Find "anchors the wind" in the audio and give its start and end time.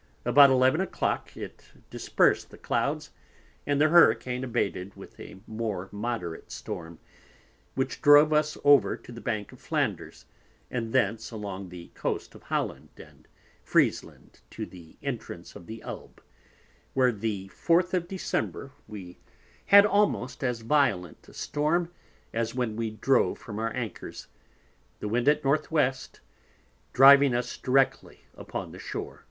23.75-25.27